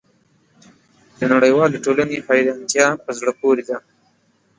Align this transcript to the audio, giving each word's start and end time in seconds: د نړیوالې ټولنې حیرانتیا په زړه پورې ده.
د 1.17 1.19
نړیوالې 1.33 1.77
ټولنې 1.85 2.17
حیرانتیا 2.27 2.87
په 3.03 3.11
زړه 3.17 3.31
پورې 3.39 3.63
ده. 3.69 3.77